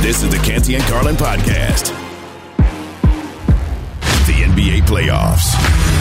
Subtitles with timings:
[0.00, 1.88] This is the Canty and Carlin podcast.
[4.26, 5.52] The NBA playoffs.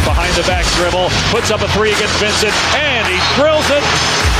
[0.06, 3.84] Behind the back dribble, puts up a three against Vincent, and he drills it.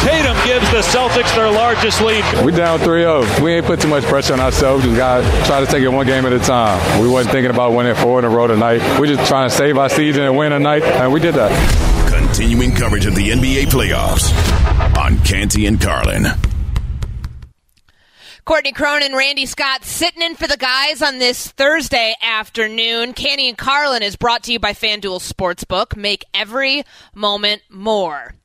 [0.06, 2.24] Tatum gives the Celtics their largest lead.
[2.46, 3.42] We down 3-0.
[3.42, 4.86] We ain't put too much pressure on ourselves.
[4.86, 7.02] We got to try to take it one game at a time.
[7.02, 9.00] We wasn't thinking about winning four in a row tonight.
[9.00, 11.52] We just trying to save our season and win tonight, and we did that.
[12.14, 14.32] Continuing coverage of the NBA playoffs
[14.98, 16.28] on Canty and Carlin.
[18.48, 23.12] Courtney Cronin, Randy Scott sitting in for the guys on this Thursday afternoon.
[23.12, 25.98] Canty and Carlin is brought to you by FanDuel Sportsbook.
[25.98, 28.36] Make every moment more.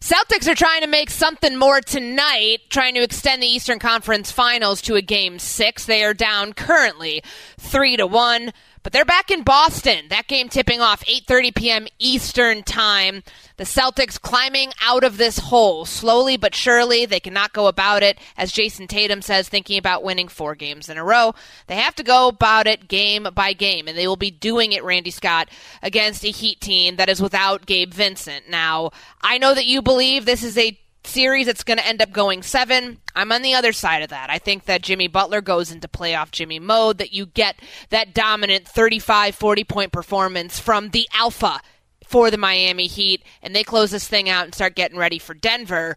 [0.00, 4.82] Celtics are trying to make something more tonight, trying to extend the Eastern Conference Finals
[4.82, 5.86] to a game six.
[5.86, 7.22] They are down currently
[7.58, 8.52] three to one.
[8.82, 10.06] But they're back in Boston.
[10.08, 11.86] That game tipping off 8:30 p.m.
[11.98, 13.22] Eastern Time.
[13.56, 17.04] The Celtics climbing out of this hole slowly but surely.
[17.04, 20.96] They cannot go about it as Jayson Tatum says thinking about winning 4 games in
[20.96, 21.34] a row.
[21.66, 24.84] They have to go about it game by game and they will be doing it
[24.84, 25.48] Randy Scott
[25.82, 28.48] against a Heat team that is without Gabe Vincent.
[28.48, 28.90] Now,
[29.20, 32.42] I know that you believe this is a series that's going to end up going
[32.42, 32.98] seven.
[33.14, 34.30] I'm on the other side of that.
[34.30, 37.56] I think that Jimmy Butler goes into playoff Jimmy mode, that you get
[37.90, 41.60] that dominant 35, 40 point performance from the alpha
[42.06, 45.34] for the Miami Heat, and they close this thing out and start getting ready for
[45.34, 45.96] Denver.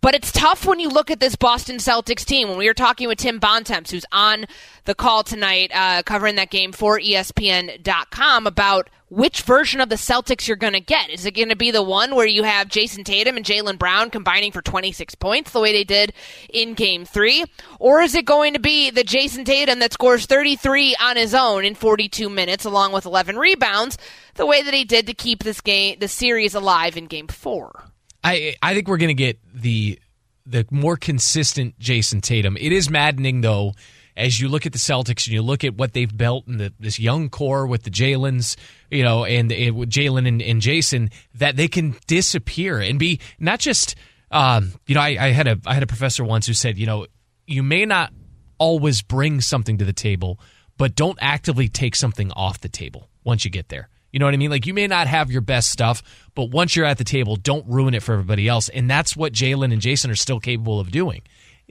[0.00, 2.48] But it's tough when you look at this Boston Celtics team.
[2.48, 4.46] When we were talking with Tim Bontemps, who's on
[4.84, 10.46] the call tonight, uh, covering that game for ESPN.com, about which version of the Celtics
[10.46, 11.10] you're going to get.
[11.10, 14.10] Is it going to be the one where you have Jayson Tatum and Jaylen Brown
[14.10, 16.12] combining for 26 points, the way they did
[16.50, 17.44] in Game 3?
[17.78, 21.64] Or is it going to be the Jayson Tatum that scores 33 on his own
[21.64, 23.96] in 42 minutes, along with 11 rebounds,
[24.34, 27.84] the way that he did to keep this game, the series alive in Game 4?
[28.24, 29.98] I I think we're going to get the
[30.44, 32.56] the more consistent Jayson Tatum.
[32.56, 33.74] It is maddening though
[34.18, 36.72] as you look at the Celtics and you look at what they've built in the,
[36.78, 38.56] this young core with the Jaylen's,
[38.90, 43.60] you know, and, and Jaylen and, and, Jayson, that they can disappear and be not
[43.60, 43.94] just,
[44.30, 46.86] um, you know, I, I had a I had a professor once who said, you
[46.86, 47.06] know,
[47.46, 48.12] you may not
[48.58, 50.40] always bring something to the table,
[50.76, 53.88] but don't actively take something off the table once you get there.
[54.12, 54.50] You know what I mean?
[54.50, 56.02] Like you may not have your best stuff,
[56.34, 58.68] but once you're at the table, don't ruin it for everybody else.
[58.68, 61.22] And that's what Jaylen and Jayson are still capable of doing.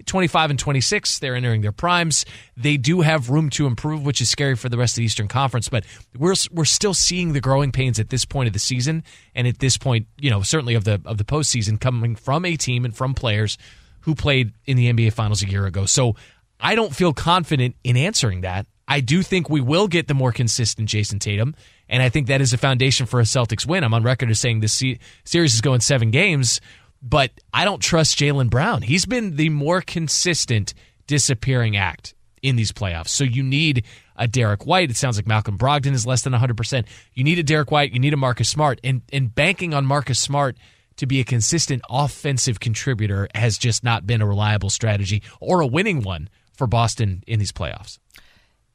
[0.05, 2.25] 25 and 26, they're entering their primes.
[2.55, 5.27] They do have room to improve, which is scary for the rest of the Eastern
[5.27, 5.85] Conference, but
[6.17, 9.03] we're we're still seeing the growing pains at this point of the season
[9.33, 12.55] and at this point, you know, certainly of the of the postseason coming from a
[12.55, 13.57] team and from players
[14.01, 15.85] who played in the NBA finals a year ago.
[15.85, 16.15] So
[16.59, 18.65] I don't feel confident in answering that.
[18.87, 21.55] I do think we will get the more consistent Jayson Tatum.
[21.89, 23.83] And I think that is a foundation for a Celtics win.
[23.83, 24.81] I'm on record as saying this
[25.25, 26.61] series is going seven games,
[27.01, 28.81] but I don't trust Jaylen Brown.
[28.81, 30.73] He's been the more consistent
[31.05, 33.09] disappearing act in these playoffs.
[33.09, 33.85] So you need
[34.15, 34.89] a Derrick White.
[34.89, 36.85] It sounds like Malcolm Brogdon is less than 100%.
[37.13, 37.91] You need a Derrick White.
[37.91, 38.79] You need a Marcus Smart.
[38.83, 40.57] And, and banking on Marcus Smart
[40.97, 45.67] to be a consistent offensive contributor has just not been a reliable strategy or a
[45.67, 47.99] winning one for Boston in these playoffs.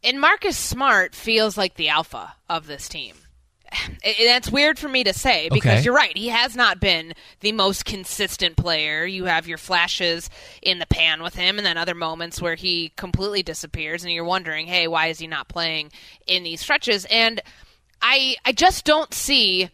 [0.04, 3.14] And Marcus Smart feels like the alpha of this team.
[4.04, 5.82] And that's weird for me to say because okay.
[5.82, 6.16] you're right.
[6.16, 9.04] He has not been the most consistent player.
[9.04, 10.28] You have your flashes
[10.60, 14.24] in the pan with him, and then other moments where he completely disappears, and you're
[14.24, 15.92] wondering, hey, why is he not playing
[16.26, 17.04] in these stretches?
[17.06, 17.40] And
[18.00, 19.70] I, I just don't see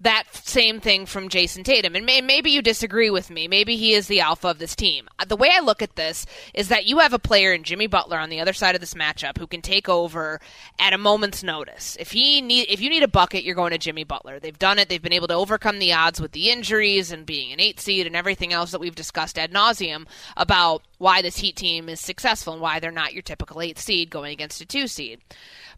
[0.00, 1.94] that same thing from Jayson Tatum.
[1.94, 3.46] And may, maybe you disagree with me.
[3.48, 5.08] Maybe he is the alpha of this team.
[5.18, 6.24] Uh, the way I look at this
[6.54, 8.94] is that you have a player in Jimmy Butler on the other side of this
[8.94, 10.40] matchup who can take over
[10.78, 11.96] at a moment's notice.
[12.00, 14.40] If he need if you need a bucket, you're going to Jimmy Butler.
[14.40, 14.88] They've done it.
[14.88, 18.06] They've been able to overcome the odds with the injuries and being an 8 seed
[18.06, 20.06] and everything else that we've discussed ad nauseum
[20.36, 24.10] about why this Heat team is successful and why they're not your typical 8 seed
[24.10, 25.20] going against a 2 seed.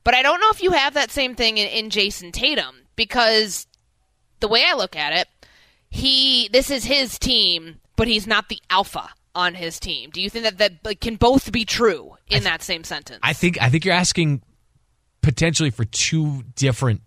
[0.05, 3.67] But I don't know if you have that same thing in, in Jayson Tatum because
[4.43, 5.29] the way I look at it,
[5.89, 10.11] he this is his team, but he's not the alpha on his team.
[10.11, 13.21] Do you think that that like, can both be true in th- that same sentence?
[13.23, 14.43] I think I think you're asking
[15.23, 17.01] potentially for two different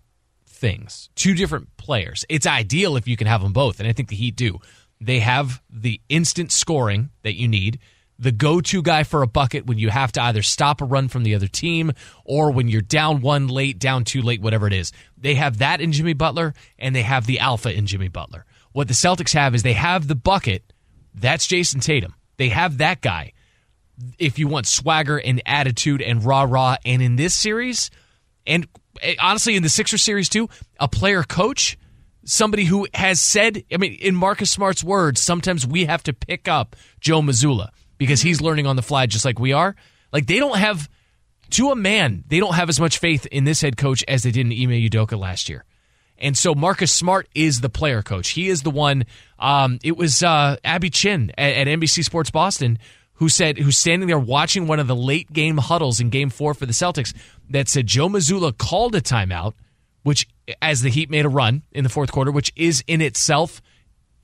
[0.46, 2.24] things, two different players.
[2.28, 4.58] It's ideal if you can have them both, and I think the Heat do.
[5.00, 7.78] They have the instant scoring that you need.
[8.18, 11.22] The go-to guy for a bucket when you have to either stop a run from
[11.22, 11.92] the other team
[12.24, 14.90] or when you're down one late, down two late, whatever it is.
[15.18, 18.46] They have that in Jimmy Butler and they have the alpha in Jimmy Butler.
[18.72, 20.72] What the Celtics have is they have the bucket.
[21.14, 22.14] That's Jayson Tatum.
[22.36, 23.32] They have that guy.
[24.18, 27.90] If you want swagger and attitude and rah rah, and in this series,
[28.46, 28.66] and
[29.00, 30.48] eh, honestly in the Sixer series too,
[30.78, 31.78] a player coach,
[32.24, 36.48] somebody who has said, I mean, in Marcus Smart's words, sometimes we have to pick
[36.48, 39.76] up Joe Mazzulla because he's learning on the fly just like we are.
[40.12, 40.88] Like they don't have,
[41.50, 44.30] to a man, they don't have as much faith in this head coach as they
[44.30, 45.64] did in Ime Udoka last year.
[46.18, 48.30] And so Marcus Smart is the player coach.
[48.30, 49.04] He is the one.
[49.38, 52.78] Um, it was uh, Abby Chin at, at NBC Sports Boston
[53.16, 56.54] who said, who's standing there watching one of the late game huddles in Game Four
[56.54, 57.14] for the Celtics,
[57.50, 59.54] that said Joe Mazzulla called a timeout,
[60.02, 60.28] which
[60.60, 63.60] as the Heat made a run in the fourth quarter, which is in itself.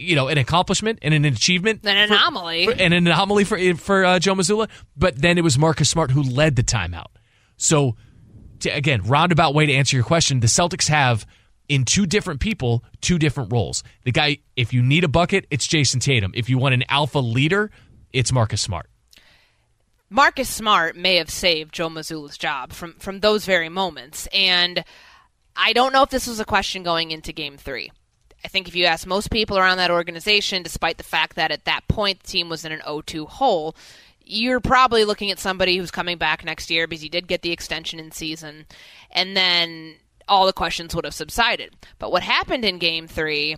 [0.02, 2.66] You know, an accomplishment and an achievement, An anomaly.
[2.66, 4.68] for, for, an anomaly for for uh, Joe Mazzulla.
[4.96, 7.06] But then it was Marcus Smart who led the timeout.
[7.56, 7.96] So,
[8.60, 11.26] to, again, roundabout way to answer your question, the Celtics have
[11.68, 13.82] in two different people, two different roles.
[14.04, 16.32] The guy, if you need a bucket, it's Jayson Tatum.
[16.34, 17.70] If you want an alpha leader,
[18.12, 18.88] it's Marcus Smart.
[20.10, 24.84] Marcus Smart may have saved Joe Mazzulla's job from from those very moments, and
[25.56, 27.90] I don't know if this was a question going into Game Three.
[28.44, 31.64] I think if you ask most people around that organization, despite the fact that at
[31.64, 33.76] that point the team was in an 0-2 hole,
[34.24, 37.52] you're probably looking at somebody who's coming back next year because he did get the
[37.52, 38.66] extension in season,
[39.10, 39.96] and then
[40.28, 41.74] all the questions would have subsided.
[41.98, 43.56] But what happened in Game Three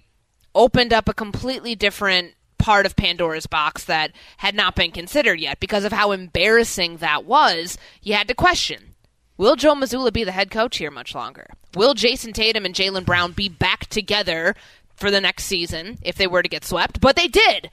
[0.55, 5.61] opened up a completely different part of Pandora's box that had not been considered yet
[5.61, 7.77] because of how embarrassing that was.
[8.03, 8.94] You had to question
[9.37, 11.49] Will Joe Mazzulla be the head coach here much longer?
[11.75, 14.55] Will Jayson Tatum and Jaylen Brown be back together
[14.95, 17.01] for the next season if they were to get swept?
[17.01, 17.71] But they did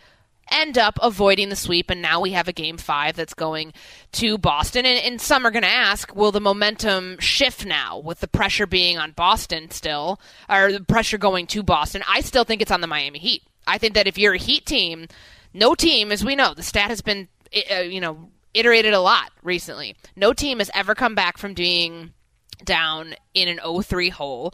[0.50, 3.74] end up avoiding the sweep, and now we have a game five that's going
[4.14, 4.86] to Boston.
[4.86, 8.66] And, and some are going to ask, will the momentum shift now with the pressure
[8.66, 10.20] being on Boston still,
[10.50, 12.04] or the pressure going to Boston?
[12.08, 13.44] I still think it's on the Miami Heat.
[13.68, 15.08] I think that if you're a Heat team,
[15.54, 17.28] no team, as we know, the stat has been,
[17.72, 19.96] uh, you know, iterated a lot recently.
[20.16, 22.14] No team has ever come back from being
[22.64, 24.54] down in an 0-3 hole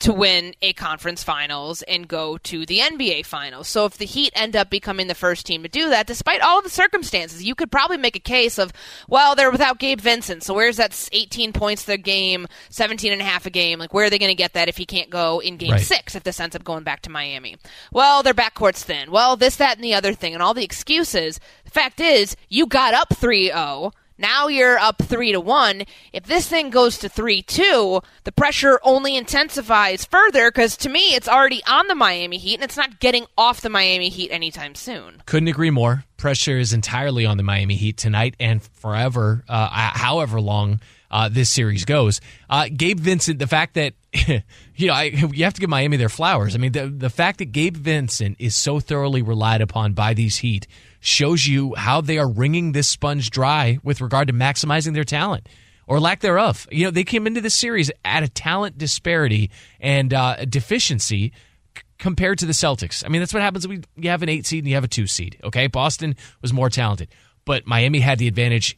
[0.00, 3.68] to win a conference finals and go to the NBA finals.
[3.68, 6.58] So if the Heat end up becoming the first team to do that, despite all
[6.58, 8.72] of the circumstances, you could probably make a case of,
[9.08, 10.42] well, they're without Gabe Vincent.
[10.44, 13.78] So where's that 18 points the game, 17 and a half a game?
[13.78, 15.80] Like where are they going to get that if he can't go in game Right.
[15.80, 17.56] 6 if this ends up going back to Miami?
[17.92, 19.10] Well, their backcourt's thin.
[19.10, 21.40] Well, this that and the other thing and all the excuses.
[21.64, 25.84] The fact is, you got up 3-0 now you're up three to one.
[26.12, 31.14] If this thing goes to three two, the pressure only intensifies further because to me
[31.14, 34.74] it's already on the Miami Heat and it's not getting off the Miami Heat anytime
[34.74, 35.22] soon.
[35.26, 36.04] Couldn't agree more.
[36.16, 40.80] Pressure is entirely on the Miami Heat tonight and forever, uh, however long
[41.10, 42.20] uh, this series goes.
[42.50, 43.94] Uh, Gabe Vincent, the fact that
[44.76, 46.54] you know I, you have to give Miami their flowers.
[46.54, 50.38] I mean, the the fact that Gabe Vincent is so thoroughly relied upon by these
[50.38, 50.66] Heat
[51.00, 55.48] shows you how they are wringing this sponge dry with regard to maximizing their talent
[55.86, 56.66] or lack thereof.
[56.70, 59.50] You know, they came into this series at a talent disparity
[59.80, 61.32] and uh, deficiency
[61.98, 63.04] compared to the Celtics.
[63.04, 64.88] I mean, that's what happens when you have an eight seed and you have a
[64.88, 65.38] two seed.
[65.42, 67.08] Okay, Boston was more talented,
[67.44, 68.76] but Miami had the advantage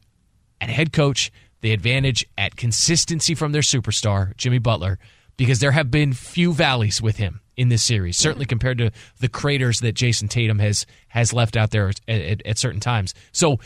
[0.60, 1.30] at head coach,
[1.60, 4.98] the advantage at consistency from their superstar Jimmy Butler,
[5.36, 8.90] because there have been few valleys with him in this series, certainly compared to
[9.20, 13.14] the craters that Jayson Tatum has has left out there at, at, at certain times.
[13.32, 13.60] So,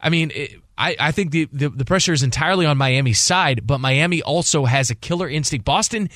[0.00, 0.30] I mean.
[0.34, 4.22] It, I, I think the, the, the pressure is entirely on Miami's side, but Miami
[4.22, 5.66] also has a killer instinct.
[5.66, 6.08] Boston,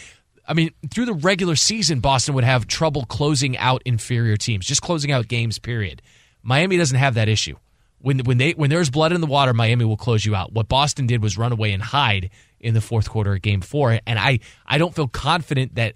[0.48, 4.80] I mean, through the regular season, Boston would have trouble closing out inferior teams, just
[4.80, 5.58] closing out games.
[5.58, 6.00] Period.
[6.42, 7.56] Miami doesn't have that issue.
[7.98, 10.54] When when they when there's blood in the water, Miami will close you out.
[10.54, 13.98] What Boston did was run away and hide in the fourth quarter of Game Four,
[14.06, 15.94] and I I don't feel confident that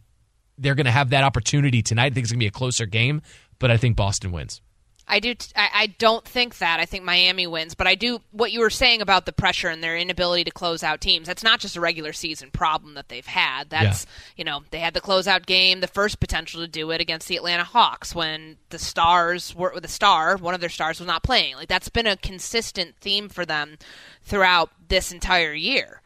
[0.58, 2.06] they're going to have that opportunity tonight.
[2.06, 3.22] I think it's going to be a closer game,
[3.58, 4.60] but I think Boston wins.
[5.08, 5.34] I do.
[5.34, 6.80] T- I, I don't think that.
[6.80, 8.20] I think Miami wins, but I do.
[8.30, 11.26] What you were saying about the pressure and their inability to close out teams.
[11.26, 13.70] That's not just a regular season problem that they've had.
[13.70, 17.26] That's you know they had the closeout game, the first potential to do it against
[17.26, 21.22] the Atlanta Hawks when the stars were the star, one of their stars was not
[21.22, 21.56] playing.
[21.56, 23.78] Like that's been a consistent theme for them
[24.22, 26.02] throughout this entire year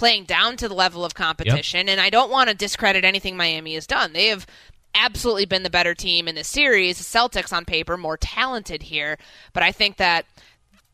[0.00, 1.86] playing down to the level of competition.
[1.90, 4.14] And I don't want to discredit anything Miami has done.
[4.14, 4.46] They have
[4.94, 6.96] absolutely been the better team in this series.
[6.96, 9.18] The Celtics on paper more talented here,
[9.52, 10.24] but I think that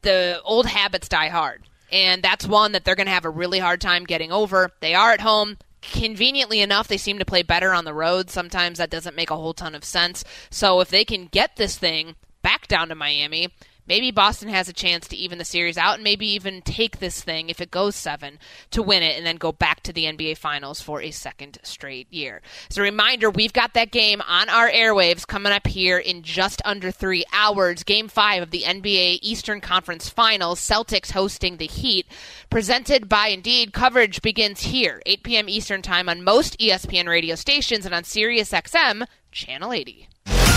[0.02, 1.62] the old habits die hard.
[1.92, 4.72] And that's one that they're going to have a really hard time getting over.
[4.80, 5.58] They are at home.
[5.82, 8.28] Conveniently enough, they seem to play better on the road.
[8.28, 10.24] Sometimes that doesn't make a whole ton of sense.
[10.50, 13.50] So if they can get this thing back down to Miami,
[13.86, 17.22] maybe Boston has a chance to even the series out and maybe even take this
[17.22, 18.38] thing if it goes seven
[18.70, 22.12] to win it and then go back to the NBA Finals for a second straight
[22.12, 22.42] year.
[22.70, 26.62] As a reminder, we've got that game on our airwaves coming up here in just
[26.64, 27.82] under three hours.
[27.82, 32.06] Game five of the NBA Eastern Conference Finals, Celtics hosting the Heat,
[32.50, 33.72] presented by Indeed.
[33.72, 35.48] Coverage begins here, 8 p.m.
[35.48, 40.08] Eastern Time on most ESPN radio stations and on SiriusXM Channel 80.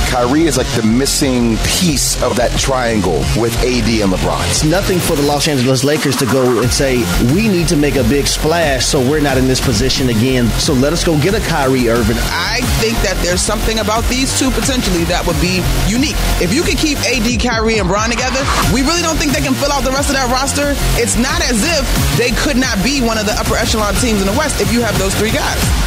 [0.09, 4.41] Kyrie is like the missing piece of that triangle with AD and LeBron.
[4.49, 7.93] It's nothing for the Los Angeles Lakers to go and say, we need to make
[7.93, 10.49] a big splash so we're not in this position again.
[10.57, 12.17] So let us go get a Kyrie Irving.
[12.33, 16.17] I think that there's something about these two potentially that would be unique.
[16.41, 18.41] If you could keep AD, Kyrie, and Bron together,
[18.73, 20.73] we really don't think they can fill out the rest of that roster.
[20.97, 21.85] It's not as if
[22.17, 24.81] they could not be one of the upper echelon teams in the West if you
[24.81, 25.78] have those three guys.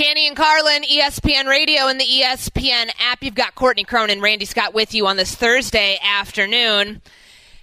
[0.00, 3.22] Canty and Carlin, ESPN Radio and the ESPN app.
[3.22, 7.02] You've got Courtney Cronin, Randy Scott with you on this Thursday afternoon.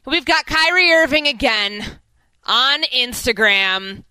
[0.05, 1.83] We've got Kyrie Irving again
[2.45, 4.03] on Instagram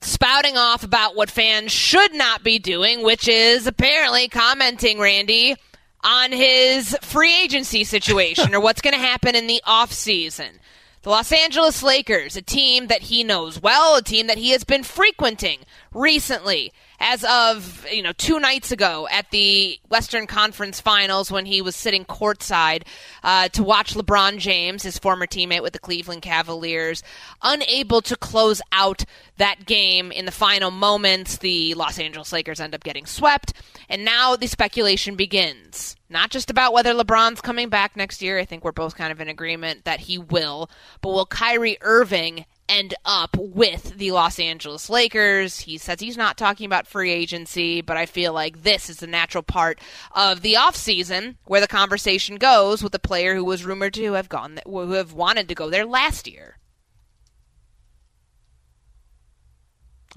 [0.00, 5.54] spouting off about what fans should not be doing, which is apparently commenting, Randy,
[6.02, 10.58] on his free agency situation or what's going to happen in the offseason.
[11.02, 14.64] The Los Angeles Lakers, a team that he knows well, a team that he has
[14.64, 15.60] been frequenting
[15.94, 21.62] recently, as of you know two nights ago at the Western Conference Finals when he
[21.62, 22.82] was sitting courtside
[23.24, 27.02] uh, to watch LeBron James, his former teammate with the Cleveland Cavaliers,
[27.42, 29.04] unable to close out
[29.38, 31.38] that game in the final moments.
[31.38, 33.54] The Los Angeles Lakers end up getting swept,
[33.88, 35.96] and now the speculation begins.
[36.12, 38.38] Not just about whether LeBron's coming back next year.
[38.38, 40.68] I think we're both kind of in agreement that he will.
[41.00, 45.60] But will Kyrie Irving end up with the Los Angeles Lakers.
[45.60, 49.06] He says he's not talking about free agency, but I feel like this is the
[49.06, 49.80] natural part
[50.12, 54.28] of the offseason where the conversation goes with a player who was rumored to have
[54.28, 56.56] gone who have wanted to go there last year.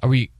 [0.01, 0.31] Are we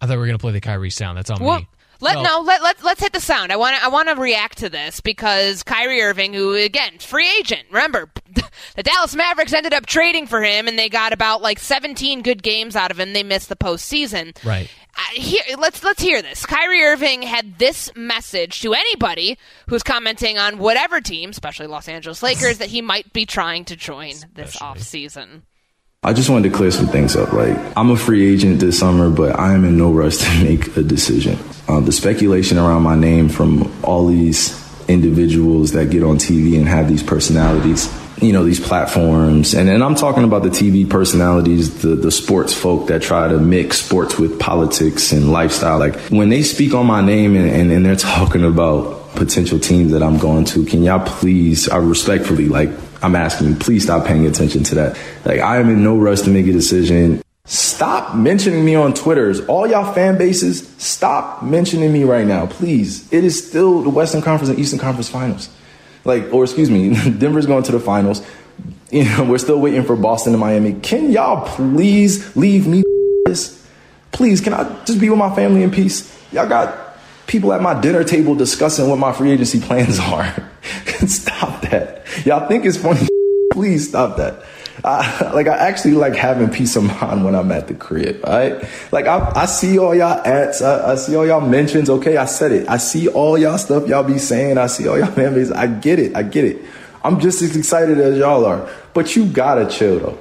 [0.00, 1.16] I thought we were going to play the Kyrie sound.
[1.16, 1.68] That's on well, me.
[2.00, 3.52] Let no, let let let's hit the sound.
[3.52, 7.28] I want to I want to react to this because Kyrie Irving, who again free
[7.38, 8.10] agent, remember
[8.76, 12.42] the Dallas Mavericks ended up trading for him, and they got about like 17 good
[12.42, 13.12] games out of him.
[13.12, 14.36] They missed the postseason.
[14.44, 14.70] Right.
[15.12, 16.46] Here, let's let's hear this.
[16.46, 19.36] Kyrie Irving had this message to anybody
[19.68, 23.76] who's commenting on whatever team, especially Los Angeles Lakers, that he might be trying to
[23.76, 25.42] join this off offseason.
[26.02, 27.32] I just wanted to clear some things up.
[27.32, 30.76] Like, I'm a free agent this summer, but I am in no rush to make
[30.76, 31.38] a decision.
[31.68, 36.68] Uh, the speculation around my name from all these individuals that get on TV and
[36.68, 39.54] have these personalities, you know, these platforms.
[39.54, 43.38] And, and I'm talking about the TV personalities, the, the sports folk that try to
[43.38, 45.78] mix sports with politics and lifestyle.
[45.78, 49.90] Like, when they speak on my name and, and, and they're talking about potential teams
[49.92, 52.68] that I'm going to, can y'all please, I respectfully, like,
[53.06, 54.98] I'm asking you, please stop paying attention to that.
[55.24, 57.22] Like, I am in no rush to make a decision.
[57.44, 59.38] Stop mentioning me on Twitters.
[59.46, 63.10] All y'all fan bases, stop mentioning me right now, please.
[63.12, 65.48] It is still the Western Conference and Eastern Conference finals.
[66.04, 68.26] Like, or excuse me, Denver's going to the finals.
[68.90, 70.72] You know, we're still waiting for Boston and Miami.
[70.72, 72.82] Can y'all please leave me
[73.26, 73.64] this?
[74.10, 76.12] Please, can I just be with my family in peace?
[76.32, 76.98] Y'all got
[77.28, 80.34] people at my dinner table discussing what my free agency plans are.
[81.06, 82.04] stop that.
[82.24, 83.08] Y'all think it's funny?
[83.52, 84.44] Please stop that.
[84.84, 88.22] I, like I actually like having peace of mind when I'm at the crib.
[88.24, 88.62] Right?
[88.92, 90.62] Like I, I see all y'all ads.
[90.62, 91.88] I, I, see all y'all mentions.
[91.88, 92.68] Okay, I said it.
[92.68, 94.58] I see all y'all stuff y'all be saying.
[94.58, 95.50] I see all y'all memories.
[95.50, 96.14] I get it.
[96.14, 96.58] I get it.
[97.02, 98.68] I'm just as excited as y'all are.
[98.94, 100.18] But you gotta chill though.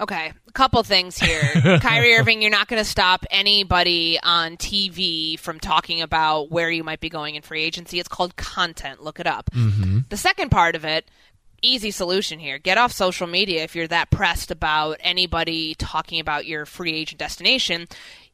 [0.00, 1.78] Okay, couple things here.
[1.80, 6.84] Kyrie Irving, you're not going to stop anybody on TV from talking about where you
[6.84, 7.98] might be going in free agency.
[7.98, 9.02] It's called content.
[9.02, 9.50] Look it up.
[9.50, 10.00] Mm-hmm.
[10.08, 11.10] The second part of it,
[11.62, 12.58] easy solution here.
[12.58, 17.18] Get off social media if you're that pressed about anybody talking about your free agent
[17.18, 17.86] destination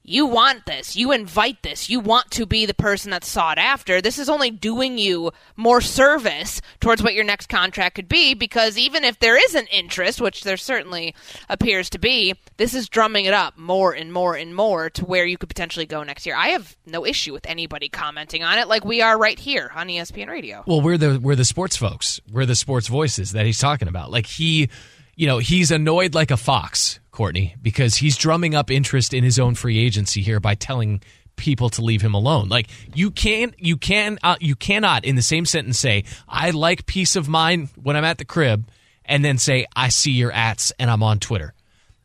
[0.06, 0.94] you want this.
[0.94, 1.90] You invite this.
[1.90, 4.00] You want to be the person that's sought after.
[4.00, 8.78] This is only doing you more service towards what your next contract could be because
[8.78, 11.14] even if there is an interest, which there certainly
[11.48, 15.26] appears to be, this is drumming it up more and more and more to where
[15.26, 16.36] you could potentially go next year.
[16.36, 19.88] I have no issue with anybody commenting on it like we are right here on
[19.88, 20.62] ESPN Radio.
[20.66, 22.20] Well, we're the we're the sports folks.
[22.30, 24.12] We're the sports voices that he's talking about.
[24.12, 24.70] Like he
[25.16, 29.38] you know, he's annoyed like a fox, Courtney, because he's drumming up interest in his
[29.38, 31.00] own free agency here by telling
[31.36, 32.50] people to leave him alone.
[32.50, 36.84] Like you can't, you can, uh, you cannot in the same sentence say, "I like
[36.84, 38.68] peace of mind when I'm at the crib,"
[39.06, 41.54] and then say, "I see your ats and I'm on Twitter."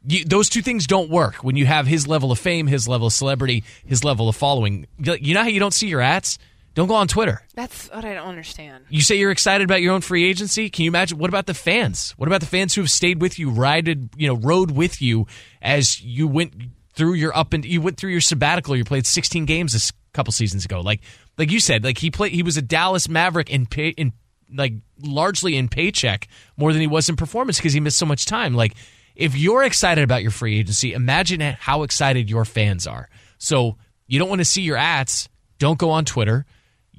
[0.08, 3.08] You, those two things don't work when you have his level of fame, his level
[3.08, 4.88] of celebrity, his level of following.
[4.98, 6.40] You know how you don't see your ats
[6.74, 7.42] Don't go on Twitter.
[7.54, 8.86] That's what I don't understand.
[8.90, 10.70] You say you're excited about your own free agency.
[10.70, 11.18] Can you imagine?
[11.18, 12.12] What about the fans?
[12.18, 15.28] What about the fans who have stayed with you, rided, you know, rode with you
[15.62, 16.54] as you went
[16.94, 18.76] through your up and you went through your sabbatical.
[18.76, 20.82] You played 16 games a couple seasons ago.
[20.82, 21.02] Like,
[21.38, 22.32] like you said, like he played.
[22.32, 24.14] He was a Dallas Maverick in pay in
[24.54, 28.26] like largely in paycheck more than he was in performance because he missed so much
[28.26, 28.54] time.
[28.54, 28.76] Like,
[29.16, 33.10] if you're excited about your free agency, imagine how excited your fans are.
[33.38, 35.28] So you don't want to see your ads.
[35.58, 36.46] Don't go on Twitter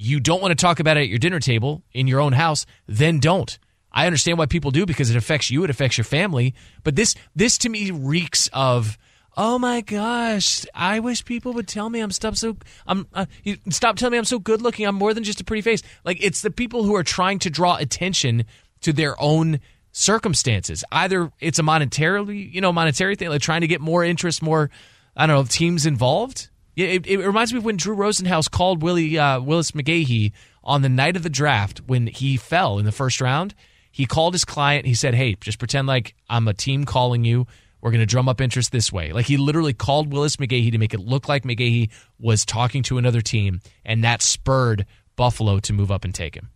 [0.03, 2.67] you don't want to talk about it at your dinner table in your own house,
[2.87, 3.59] then don't.
[3.93, 6.55] I understand why people do because it affects you, it affects your family.
[6.83, 8.99] But this this to me reeks of
[9.37, 12.57] oh my gosh, I wish people would tell me I'm stop so
[12.87, 13.27] I'm uh,
[13.69, 14.87] stop telling me I'm so good looking.
[14.87, 15.83] I'm more than just a pretty face.
[16.05, 18.45] Like it's the people who are trying to draw attention
[18.81, 19.61] to their own
[19.93, 20.85] circumstances.
[20.91, 24.71] Either it's a monetarily, you know, monetary thing, like trying to get more interest, more
[25.17, 29.19] I don't know, teams involved it, it, reminds me of when Drew Rosenhaus called Willie
[29.19, 30.33] uh, Willis McGahee
[30.65, 33.55] on the night of the draft when he fell in the first round.
[33.91, 34.87] He called his client.
[34.87, 37.47] He said, "Hey, just pretend like I'm a team calling you.
[37.81, 40.79] We're going to drum up interest this way." Like he literally called Willis McGahee to
[40.79, 44.87] make it look like McGahee was talking to another team, and that spurred
[45.17, 46.49] Buffalo to move up and take him.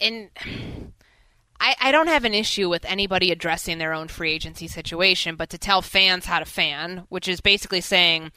[0.00, 0.30] And
[1.60, 5.50] I, I don't have an issue with anybody addressing their own free agency situation, but
[5.50, 8.32] to tell fans how to fan, which is basically saying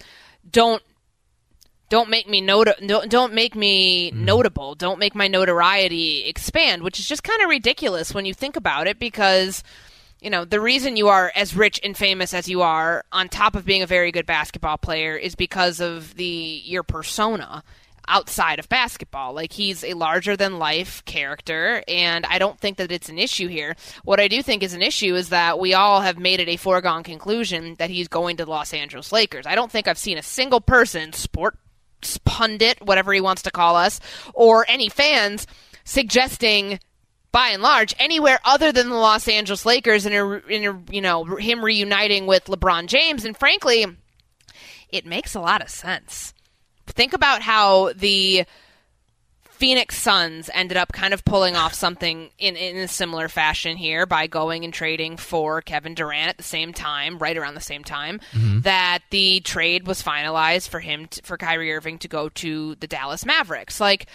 [0.50, 0.82] don't
[1.90, 4.16] don't make me not- don't, don't make me mm.
[4.16, 8.56] notable don't make my notoriety expand which is just kind of ridiculous when you think
[8.56, 9.64] about it because
[10.22, 13.56] you know the reason you are as rich and famous as you are on top
[13.56, 17.64] of being a very good basketball player is because of the your persona
[18.08, 19.34] outside of basketball.
[19.34, 23.48] Like he's a larger than life character, and I don't think that it's an issue
[23.48, 23.76] here.
[24.04, 26.58] What I do think is an issue is that we all have made it a
[26.58, 29.46] foregone conclusion that he's going to the Los Angeles Lakers.
[29.46, 31.58] I don't think I've seen a single person, sport
[32.26, 34.00] pundit, whatever he wants to call us,
[34.34, 35.48] or any fans
[35.86, 36.80] suggesting
[37.32, 41.66] by and large anywhere other than the Los Angeles Lakers and in you know him
[41.66, 43.86] reuniting with LeBron James and frankly
[44.90, 46.34] it makes a lot of sense
[46.88, 48.46] think about how the
[49.64, 54.06] Phoenix Suns ended up kind of pulling off something in, in a similar fashion here
[54.06, 57.84] by going and trading for Kevin Durant at the same time, right around the same
[57.84, 58.60] time mm-hmm.
[58.62, 62.88] that the trade was finalized for him to, for Kyrie Irving to go to the
[62.88, 63.80] Dallas Mavericks.
[63.80, 64.08] Like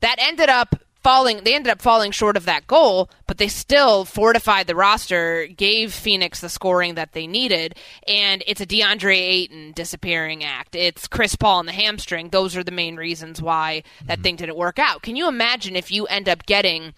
[0.00, 4.04] that ended up falling they ended up falling short of that goal, but they still
[4.04, 9.72] fortified the roster, gave Phoenix the scoring that they needed, and it's a DeAndre Ayton
[9.72, 10.74] disappearing act.
[10.74, 12.30] It's Chris Paul and the hamstring.
[12.30, 14.22] Those are the main reasons why that mm-hmm.
[14.22, 15.02] thing didn't work out.
[15.02, 16.94] Can you imagine if you end up getting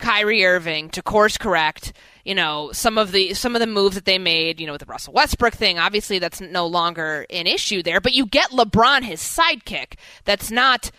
[0.00, 1.92] Kyrie Irving to course correct,
[2.24, 4.80] you know, some of the some of the moves that they made, you know, with
[4.80, 9.02] the Russell Westbrook thing, obviously that's no longer an issue there, but you get LeBron
[9.02, 9.94] his sidekick.
[10.24, 10.90] That's not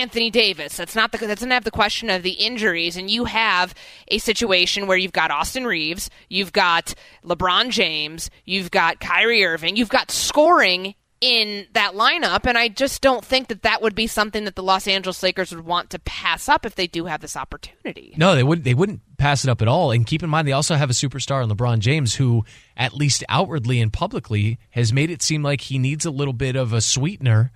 [0.00, 0.76] Anthony Davis.
[0.76, 3.74] That's not the that doesn't have the question of the injuries, and you have
[4.08, 9.76] a situation where you've got Austin Reaves, you've got LeBron James, you've got Kyrie Irving,
[9.76, 14.06] you've got scoring in that lineup, and I just don't think that that would be
[14.06, 17.22] something that the Los Angeles Lakers would want to pass up if they do have
[17.22, 18.12] this opportunity.
[18.18, 18.64] No, they wouldn't.
[18.64, 19.90] They wouldn't pass it up at all.
[19.90, 22.44] And keep in mind, they also have a superstar in LeBron James, who,
[22.76, 26.56] at least outwardly and publicly, has made it seem like he needs a little bit
[26.56, 27.52] of a sweetener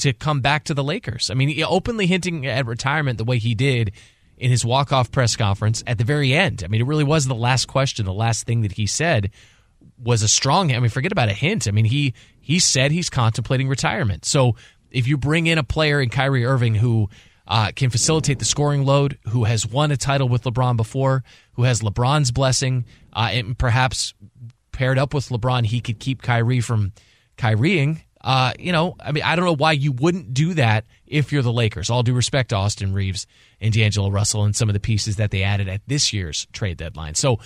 [0.00, 1.30] to come back to the Lakers.
[1.30, 3.92] I mean, openly hinting at retirement the way he did
[4.36, 6.62] in his walk-off press conference at the very end.
[6.64, 9.30] I mean, it really was the last question, the last thing that he said
[10.02, 10.72] was a strong.
[10.72, 11.68] I mean, forget about a hint.
[11.68, 14.24] I mean, he he said he's contemplating retirement.
[14.24, 14.56] So
[14.90, 17.08] if you bring in a player in Kyrie Irving who
[17.46, 21.22] uh, can facilitate the scoring load, who has won a title with LeBron before,
[21.54, 24.14] who has LeBron's blessing, uh, and perhaps
[24.72, 26.92] paired up with LeBron, he could keep Kyrie from
[27.36, 31.32] Kyrieing uh, you know, I mean, I don't know why you wouldn't do that if
[31.32, 31.88] you're the Lakers.
[31.88, 33.26] All due respect to Austin Reaves
[33.60, 36.76] and D'Angelo Russell and some of the pieces that they added at this year's trade
[36.76, 37.14] deadline.
[37.14, 37.38] So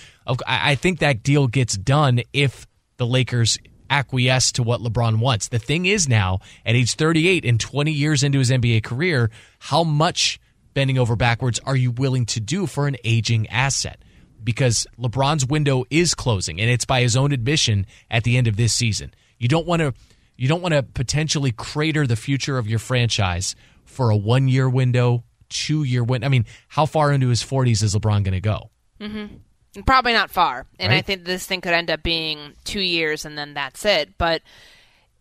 [0.47, 3.59] I think that deal gets done if the Lakers
[3.89, 5.49] acquiesce to what LeBron wants.
[5.49, 9.85] The thing is now, at age 38 and 20 years into his NBA career, how
[9.85, 10.41] much
[10.73, 14.03] bending over backwards are you willing to do for an aging asset?
[14.43, 18.57] Because LeBron's window is closing, and it's by his own admission at the end of
[18.57, 19.15] this season.
[19.39, 19.95] You don't want to
[20.37, 24.69] you don't want to potentially crater the future of your franchise for a one year
[24.69, 26.27] window, two year window.
[26.27, 28.71] I mean, how far into his 40s is LeBron going to go?
[29.01, 29.83] Mm-hmm.
[29.83, 30.67] Probably not far.
[30.79, 30.99] And right?
[30.99, 34.17] I think this thing could end up being two years and then that's it.
[34.19, 34.43] But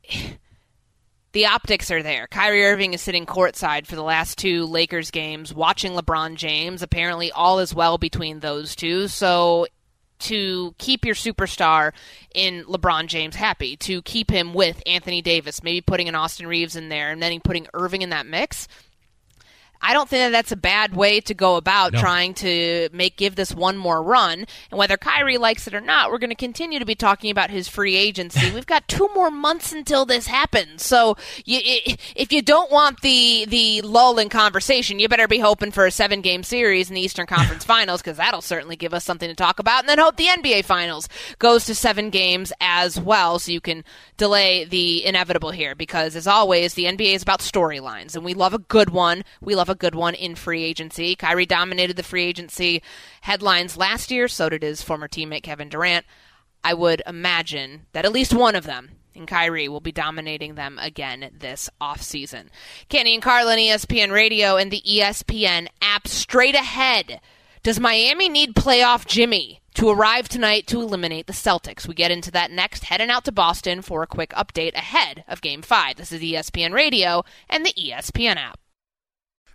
[1.33, 2.27] the optics are there.
[2.27, 6.81] Kyrie Irving is sitting courtside for the last two Lakers games, watching LeBron James.
[6.81, 9.07] Apparently, all is well between those two.
[9.07, 9.67] So
[10.23, 11.91] to keep your superstar
[12.33, 16.75] in LeBron James happy, to keep him with Anthony Davis, maybe putting an Austin Reaves
[16.75, 18.67] in there and then putting Irving in that mix.
[19.83, 21.99] I don't think that that's a bad way to go about no.
[21.99, 24.45] trying to make give this one more run.
[24.71, 27.49] And whether Kyrie likes it or not, we're going to continue to be talking about
[27.49, 28.49] his free agency.
[28.53, 30.85] We've got two more months until this happens.
[30.85, 31.59] So you,
[32.15, 35.91] if you don't want the the lull in conversation, you better be hoping for a
[35.91, 39.35] seven game series in the Eastern Conference Finals because that'll certainly give us something to
[39.35, 39.81] talk about.
[39.81, 43.83] And then hope the NBA Finals goes to seven games as well, so you can
[44.15, 45.75] delay the inevitable here.
[45.75, 49.23] Because as always, the NBA is about storylines, and we love a good one.
[49.41, 51.15] We love a good one in free agency.
[51.15, 52.81] Kyrie dominated the free agency
[53.21, 56.05] headlines last year, so did his former teammate Kevin Durant.
[56.63, 60.79] I would imagine that at least one of them and Kyrie will be dominating them
[60.79, 62.47] again this offseason.
[62.89, 67.19] Canty and Carlin, ESPN Radio, and the ESPN app straight ahead.
[67.61, 71.87] Does Miami need playoff Jimmy to arrive tonight to eliminate the Celtics?
[71.87, 75.41] We get into that next, heading out to Boston for a quick update ahead of
[75.41, 75.95] Game 5.
[75.95, 78.59] This is ESPN Radio and the ESPN app.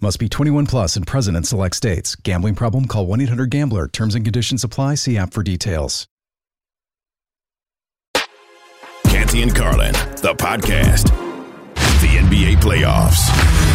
[0.00, 2.14] Must be 21 plus and present in select states.
[2.14, 2.86] Gambling problem?
[2.86, 3.88] Call 1 800 GAMBLER.
[3.88, 4.94] Terms and conditions apply.
[4.94, 6.06] See app for details.
[9.06, 11.08] Canty and Carlin, the podcast.
[12.00, 13.26] The NBA playoffs.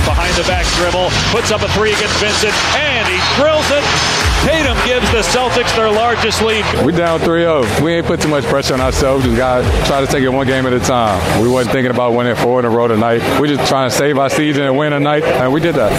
[0.05, 4.22] Behind the back dribble, puts up a three against Vincent, and he drills it.
[4.43, 6.65] Tatum gives the Celtics their largest lead.
[6.85, 7.81] We're down 3-0.
[7.81, 9.23] We ain't put too much pressure on ourselves.
[9.23, 11.41] Just got to try to take it one game at a time.
[11.41, 13.21] We wasn't thinking about winning four in a row tonight.
[13.39, 15.91] We're just trying to save our season and win tonight, and we did that.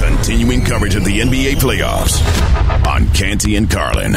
[0.00, 2.22] Continuing coverage of the NBA playoffs
[2.86, 4.14] on Canty and Carlin.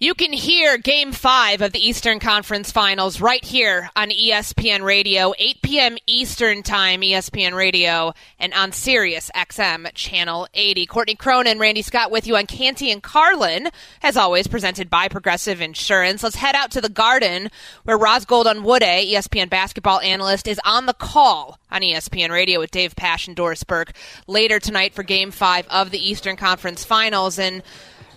[0.00, 5.32] You can hear Game 5 of the Eastern Conference Finals right here on ESPN Radio,
[5.36, 5.96] 8 p.m.
[6.06, 10.86] Eastern Time, ESPN Radio, and on Sirius XM Channel 80.
[10.86, 15.60] Courtney Cronin, Randy Scott with you on Canty and Carlin, as always, presented by Progressive
[15.60, 16.22] Insurance.
[16.22, 17.50] Let's head out to the Garden,
[17.82, 22.94] where Ros Gold-Onwude, ESPN basketball analyst, is on the call on ESPN Radio with Dave
[22.94, 23.90] Pasch and Doris Burke
[24.28, 27.36] later tonight for Game 5 of the Eastern Conference Finals.
[27.36, 27.64] And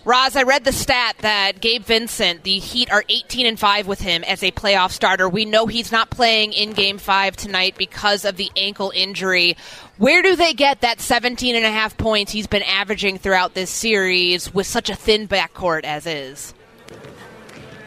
[0.04, 4.00] Ros, I read the stat that Gabe Vincent, the Heat are 18 and 5 with
[4.00, 5.28] him as a playoff starter.
[5.28, 9.56] We know he's not playing in game 5 tonight because of the ankle injury.
[9.98, 13.70] Where do they get that 17 and a half points he's been averaging throughout this
[13.70, 16.52] series with such a thin backcourt as is?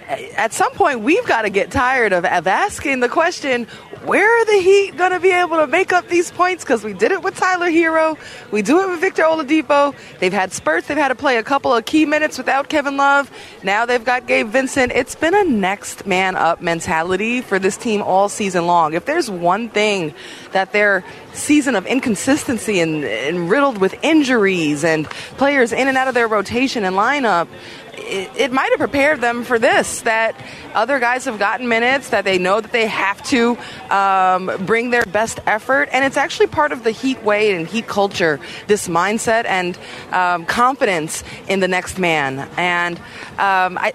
[0.08, 3.67] At some point, we've got to get tired of, of asking the question
[4.06, 6.63] where are the Heat going to be able to make up these points?
[6.63, 8.18] Because we did it with Tyler Herro.
[8.52, 9.96] we do it with Victor Oladipo.
[10.20, 10.88] They've had spurts.
[10.88, 13.32] They've had to play a couple of key minutes without Kevin Love.
[13.63, 14.91] Now they've got Gabe Vincent.
[14.91, 18.94] It's been a next man up mentality for this team all season long.
[18.94, 20.13] If there's one thing
[20.52, 26.08] that their season of inconsistency and, and riddled with injuries and players in and out
[26.08, 27.48] of their rotation and lineup
[27.97, 30.39] it, it might have prepared them for this that
[30.73, 33.58] other guys have gotten minutes that they know that they have to
[33.89, 35.89] um, bring their best effort.
[35.91, 39.77] And it's actually part of the heat way and heat culture this mindset and
[40.12, 42.49] um, confidence in the next man.
[42.58, 42.97] And
[43.38, 43.93] um, I,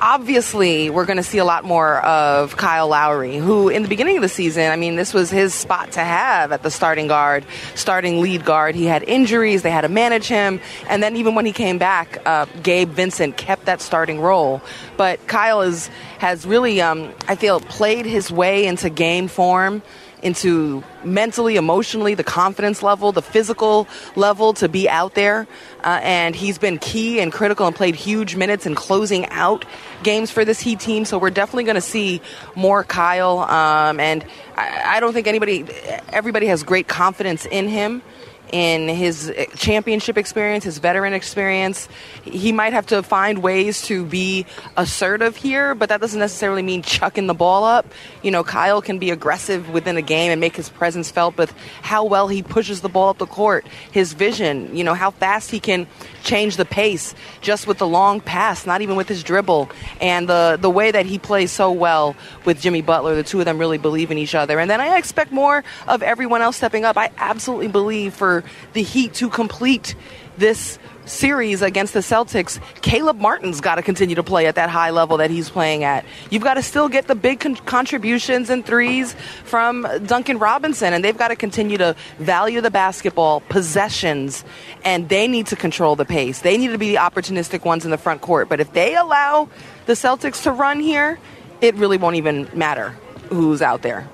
[0.00, 4.16] obviously we're going to see a lot more of Kyle Lowry who in the beginning
[4.16, 7.44] of the season I mean this was his spot to have at the starting guard
[7.74, 8.74] starting lead guard.
[8.74, 10.60] He had injuries they had to manage him.
[10.88, 14.60] And then even when he came back uh, Gabe Vincent kept that starting role.
[14.96, 19.82] But Kyle is, has really, um, I feel, played his way into game form
[20.22, 25.46] into mentally, emotionally, the confidence level, the physical level to be out there.
[25.84, 29.64] Uh, and he's been key and critical and played huge minutes in closing out
[30.02, 31.04] games for this Heat team.
[31.04, 32.20] So we're definitely going to see
[32.54, 33.40] more Kyle.
[33.40, 34.24] Um, and
[34.56, 35.64] I, I don't think anybody,
[36.08, 38.02] everybody has great confidence in him
[38.52, 41.88] in his eh, championship experience, his veteran experience.
[42.22, 46.82] He might have to find ways to be assertive here, but that doesn't necessarily mean
[46.82, 47.86] chucking the ball up.
[48.22, 51.52] You know, Kyle can be aggressive within a game and make his presence felt with
[51.82, 55.50] how well he pushes the ball up the court, his vision, you know, how fast
[55.50, 55.86] he can
[56.22, 60.58] change the pace just with the long pass, not even with his dribble, and the,
[60.60, 63.14] the way that he plays so well with Jimmy Butler.
[63.14, 64.58] The two of them really believe in each other.
[64.58, 66.96] And then I expect more of everyone else stepping up.
[66.96, 68.35] I absolutely believe for
[68.72, 69.94] the Heat to complete
[70.38, 74.90] this series against the Celtics, Caleb Martin's got to continue to play at that high
[74.90, 76.04] level that he's playing at.
[76.30, 81.04] You've got to still get the big con- contributions and threes from Duncan Robinson, and
[81.04, 84.44] they've got to continue to value the basketball, possessions,
[84.84, 86.40] and they need to control the pace.
[86.40, 88.48] They need to be the opportunistic ones in the front court.
[88.48, 89.48] But if they allow
[89.86, 91.18] the Celtics to run here,
[91.60, 92.90] it really won't even matter
[93.30, 94.08] who's out there.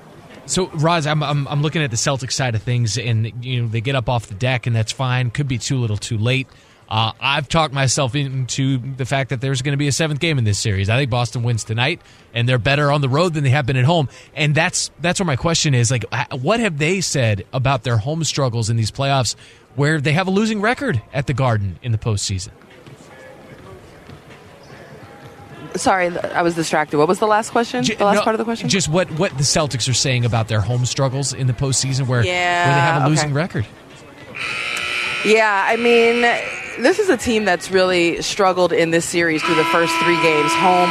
[0.53, 3.69] So, Ros, I'm, I'm, I'm looking at the Celtics side of things, and you know
[3.69, 5.31] they get up off the deck, and that's fine.
[5.31, 6.47] Could be too little, too late.
[6.91, 10.37] Uh, I've talked myself into the fact that there's going to be a seventh game
[10.37, 10.91] in this series.
[10.91, 12.03] I think Boston wins tonight,
[12.35, 14.11] and they're better on the road than they have been at home.
[14.35, 18.23] And that's that's where my question is: like, what have they said about their home
[18.23, 19.37] struggles in these playoffs,
[19.75, 22.51] where they have a losing record at the Garden in the postseason?
[25.77, 26.99] Sorry, I was distracted.
[26.99, 27.85] What was the last question?
[27.85, 28.69] The last no, part of the question?
[28.69, 32.25] Just what what the Celtics are saying about their home struggles in the postseason, where
[32.25, 33.35] yeah, where they have a losing okay.
[33.35, 33.67] record.
[35.25, 36.23] Yeah, I mean,
[36.83, 40.53] this is a team that's really struggled in this series through the first three games,
[40.55, 40.91] home,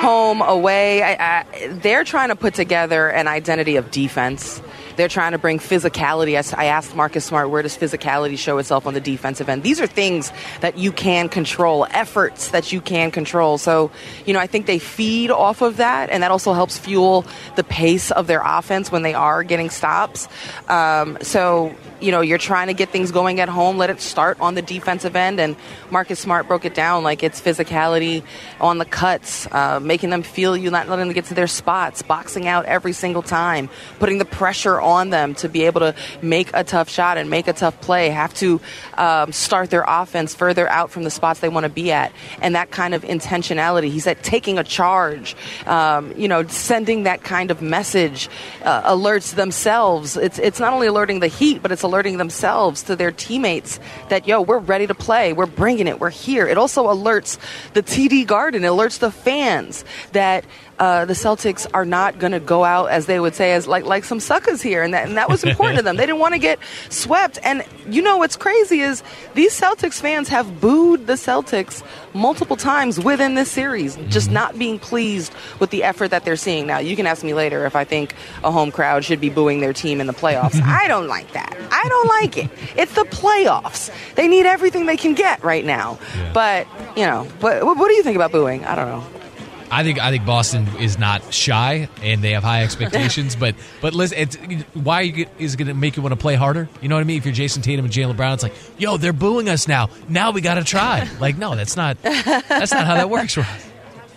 [0.00, 1.02] home, away.
[1.02, 4.62] I, I, they're trying to put together an identity of defense.
[4.96, 6.36] They're trying to bring physicality.
[6.56, 9.62] I asked Marcus Smart, where does physicality show itself on the defensive end?
[9.62, 13.58] These are things that you can control, efforts that you can control.
[13.58, 13.90] So,
[14.24, 17.24] you know, I think they feed off of that, and that also helps fuel
[17.56, 20.28] the pace of their offense when they are getting stops.
[20.68, 23.78] Um, so, you know, you're trying to get things going at home.
[23.78, 25.40] Let it start on the defensive end.
[25.40, 25.56] And
[25.90, 28.22] Marcus Smart broke it down like it's physicality
[28.60, 32.02] on the cuts, uh, making them feel you, not letting them get to their spots,
[32.02, 36.50] boxing out every single time, putting the pressure on them to be able to make
[36.54, 38.60] a tough shot and make a tough play, have to
[38.94, 42.12] um, start their offense further out from the spots they want to be at.
[42.40, 43.90] And that kind of intentionality.
[43.90, 48.28] He said taking a charge, um, you know, sending that kind of message
[48.62, 50.16] uh, alerts themselves.
[50.16, 54.28] It's, it's not only alerting the Heat, but it's alerting themselves to their teammates that,
[54.28, 55.32] yo, we're ready to play.
[55.32, 55.98] We're bringing it.
[55.98, 56.46] We're here.
[56.46, 57.38] It also alerts
[57.72, 58.64] the TD Garden.
[58.64, 60.44] It alerts the fans that
[60.78, 63.84] uh, the Celtics are not going to go out, as they would say, as like
[63.84, 65.96] like some suckers here, and that and that was important to them.
[65.96, 66.58] They didn't want to get
[66.90, 67.38] swept.
[67.42, 69.02] And you know what's crazy is
[69.34, 74.78] these Celtics fans have booed the Celtics multiple times within this series, just not being
[74.78, 76.66] pleased with the effort that they're seeing.
[76.66, 79.60] Now, you can ask me later if I think a home crowd should be booing
[79.60, 80.60] their team in the playoffs.
[80.64, 81.56] I don't like that.
[81.70, 82.50] I don't like it.
[82.76, 83.90] It's the playoffs.
[84.14, 85.98] They need everything they can get right now.
[86.16, 86.32] Yeah.
[86.32, 88.64] But you know, what, what do you think about booing?
[88.64, 89.25] I don't know.
[89.70, 93.94] I think I think Boston is not shy and they have high expectations, but but
[93.94, 94.36] listen, it's,
[94.74, 96.68] why is it going to make you want to play harder?
[96.80, 97.18] You know what I mean?
[97.18, 99.90] If you're Jayson Tatum and Jaylen Brown, it's like, yo, they're booing us now.
[100.08, 101.08] Now we got to try.
[101.20, 103.46] Like, no, that's not that's not how that works, right?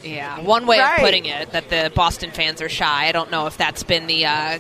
[0.04, 0.96] Yeah, one way Right.
[0.96, 3.08] of putting it that the Boston fans are shy.
[3.08, 4.60] I don't know if that's been the uh,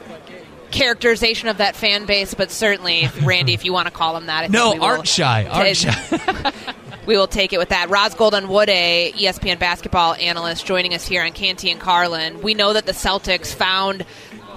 [0.72, 4.40] characterization of that fan base, but certainly, Randy, if you want to call them that,
[4.40, 6.64] I think No, we will aren't shy, aren't ta- shy.
[7.10, 7.90] We will take it with that.
[7.90, 12.40] Ros Gold-Onwude ESPN basketball analyst, joining us here on Canty and Carlin.
[12.44, 14.06] We know that the Celtics found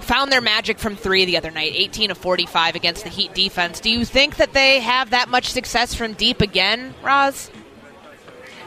[0.01, 3.79] found their magic from three the other night, 18 of 45 against the Heat defense.
[3.79, 7.49] Do you think that they have that much success from deep again, Ros?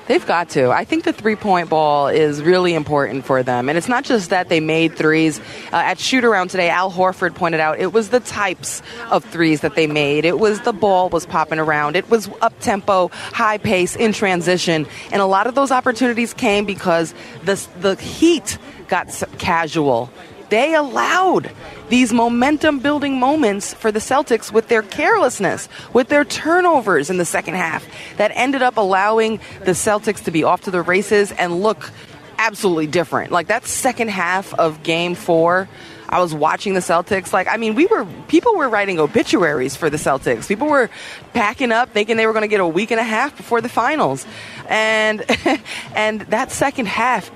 [0.07, 0.71] They've got to.
[0.71, 3.69] I think the three point ball is really important for them.
[3.69, 5.41] And it's not just that they made threes.
[5.73, 9.63] Uh, at shoot around today, Al Horford pointed out it was the types of threes
[9.63, 10.25] that they made.
[10.25, 14.87] It was the ball was popping around, it was up tempo, high pace, in transition.
[15.11, 17.13] And a lot of those opportunities came because
[17.45, 20.11] the, the Heat got casual.
[20.49, 21.51] They allowed
[21.89, 27.25] these momentum building moments for the Celtics with their carelessness, with their turnovers in the
[27.25, 31.63] second half that ended up allowing the Celtics to be off to the races and
[31.63, 31.91] look
[32.39, 33.33] absolutely different.
[33.33, 35.69] Like that second half of game four.
[36.09, 37.33] I was watching the Celtics.
[37.33, 40.47] Like, I mean, we were people were writing obituaries for the Celtics.
[40.47, 40.89] People were
[41.33, 43.69] packing up, thinking they were going to get a week and a half before the
[43.69, 44.25] finals,
[44.69, 45.25] and
[45.97, 47.29] and that second half,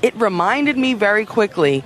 [0.00, 1.84] it reminded me very quickly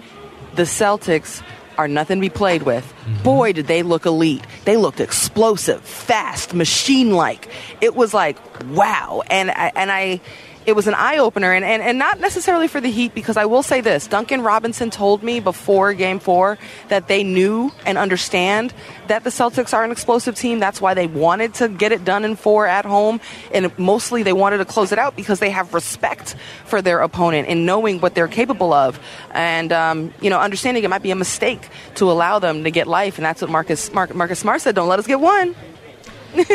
[0.58, 1.40] the Celtics
[1.78, 2.84] are nothing to be played with.
[2.84, 3.22] Mm-hmm.
[3.22, 4.44] Boy, did they look elite.
[4.64, 7.48] They looked explosive, fast, machine like.
[7.80, 8.36] It was like,
[8.70, 9.22] wow.
[9.30, 10.20] And I, and I
[10.68, 13.46] it was an eye opener, and, and, and not necessarily for the Heat, because I
[13.46, 18.74] will say this Duncan Robinson told me before game four that they knew and understand
[19.06, 20.58] that the Celtics are an explosive team.
[20.58, 23.18] That's why they wanted to get it done in four at home,
[23.50, 27.48] and mostly they wanted to close it out because they have respect for their opponent
[27.48, 29.00] and knowing what they're capable of,
[29.30, 32.86] and um, you know, understanding it might be a mistake to allow them to get
[32.86, 34.74] life, and that's what Marcus Marcus Smart said.
[34.74, 35.56] Don't let us get one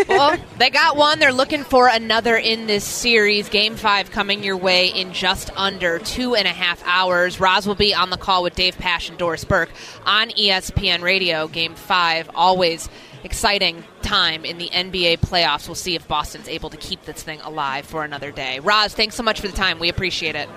[0.07, 1.19] well, they got one.
[1.19, 3.49] They're looking for another in this series.
[3.49, 7.39] Game five coming your way in just under two and a half hours.
[7.39, 9.71] Ros will be on the call with Dave Pasch and Doris Burke
[10.05, 11.47] on ESPN Radio.
[11.47, 12.89] Game five, always
[13.23, 15.67] exciting time in the NBA playoffs.
[15.67, 18.59] We'll see if Boston's able to keep this thing alive for another day.
[18.59, 19.79] Ros, thanks so much for the time.
[19.79, 20.49] We appreciate it.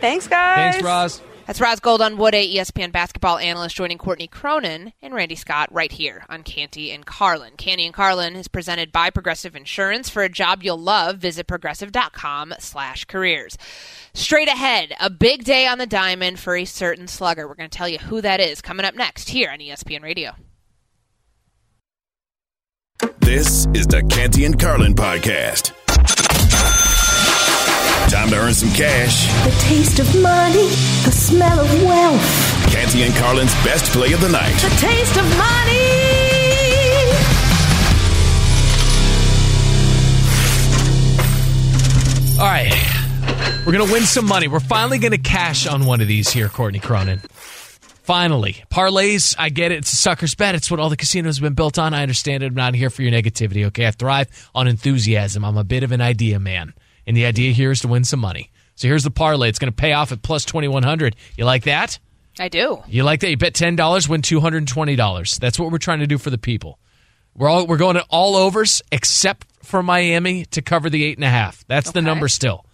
[0.00, 0.74] Thanks, guys.
[0.74, 1.20] Thanks, Ros.
[1.46, 6.24] That's Ros Gold-Onwude, a ESPN basketball analyst, joining Courtney Cronin and Randy Scott right here
[6.28, 7.54] on Canty and Carlin.
[7.56, 10.08] Canty and Carlin is presented by Progressive Insurance.
[10.08, 13.56] For a job you'll love, visit progressive.com slash careers.
[14.14, 17.46] Straight ahead, a big day on the diamond for a certain slugger.
[17.46, 20.32] We're going to tell you who that is coming up next here on ESPN Radio.
[23.20, 25.72] This is the Canty and Carlin podcast.
[28.10, 29.28] Time to earn some cash.
[29.44, 30.66] The taste of money,
[31.04, 32.72] the smell of wealth.
[32.72, 34.52] Canty and Carlin's best play of the night.
[34.54, 36.10] The taste of money.
[42.40, 42.74] All right.
[43.64, 44.48] We're going to win some money.
[44.48, 47.18] We're finally going to cash on one of these here, Courtney Cronin.
[47.20, 48.64] Finally.
[48.72, 49.78] Parlays, I get it.
[49.78, 50.56] It's a sucker's bet.
[50.56, 51.94] It's what all the casinos have been built on.
[51.94, 52.46] I understand it.
[52.46, 53.86] I'm not here for your negativity, okay?
[53.86, 55.44] I thrive on enthusiasm.
[55.44, 56.74] I'm a bit of an idea man.
[57.10, 58.52] And the idea here is to win some money.
[58.76, 59.48] So here's the parlay.
[59.48, 61.16] It's going to pay off at plus 2100.
[61.36, 61.98] You like that?
[62.38, 62.84] I do.
[62.86, 63.30] You like that?
[63.30, 65.38] You bet $10, win $220.
[65.40, 66.78] That's what we're trying to do for the people.
[67.34, 71.24] We're all we're going to all overs except for Miami to cover the eight and
[71.24, 71.64] a half.
[71.66, 71.98] That's okay.
[71.98, 72.64] the number still.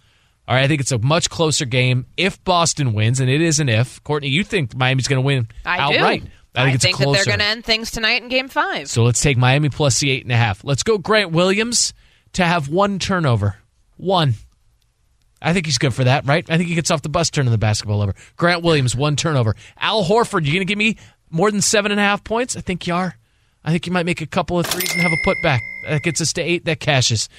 [0.47, 3.59] All right, I think it's a much closer game if Boston wins, and it is
[3.59, 4.03] an if.
[4.03, 6.25] Courtney, you think Miami's going to win I outright?
[6.25, 6.29] Do.
[6.53, 7.11] I think, I it's think closer.
[7.17, 8.87] that they're going to end things tonight in Game Five.
[8.87, 10.63] So let's take Miami plus the eight and a half.
[10.63, 11.95] Let's go Grant Williams
[12.33, 13.55] to have one turnover.
[13.97, 14.35] One.
[15.41, 16.49] I think he's good for that, right?
[16.49, 18.15] I think he gets off the bus turning the basketball over.
[18.37, 19.55] Grant Williams, one turnover.
[19.77, 20.97] Al Horford, you going to give me
[21.29, 22.55] more than seven and a half points?
[22.55, 23.15] I think you are.
[23.63, 25.59] I think you might make a couple of threes and have a putback.
[25.87, 26.65] That gets us to eight.
[26.65, 27.29] That cashes.